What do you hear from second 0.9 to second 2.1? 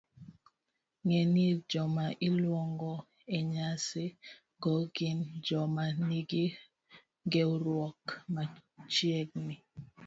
Ng'e ni joma